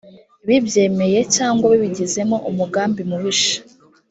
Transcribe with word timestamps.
bibyemeye 0.47 1.19
cyangwa 1.35 1.65
bibigizemo 1.71 2.37
umugambi 2.49 3.01
mubisha 3.09 3.57